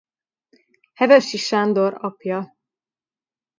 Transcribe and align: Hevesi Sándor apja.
Hevesi 0.93 1.37
Sándor 1.37 1.91
apja. 2.07 2.39